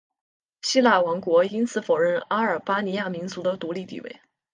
[0.63, 4.19] 希腊王国因此否认阿尔巴尼亚民族的独立地位。